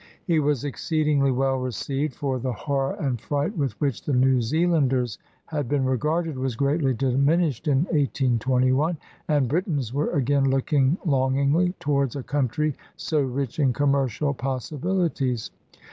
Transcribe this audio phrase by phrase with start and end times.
[0.25, 5.19] He was exceedingly well received, for the horror and fright with which the New Zealanders
[5.45, 11.75] had been regarded was greatly diminished in 182 1, and Britons were again looking longingly
[11.79, 15.51] towards a country so rich in commercial possibiUties.